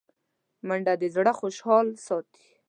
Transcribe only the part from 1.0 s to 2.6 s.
د زړه خوشحال ساتي